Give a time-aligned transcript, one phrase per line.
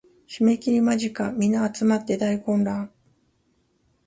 [0.27, 2.91] 締切間近皆が集って大混乱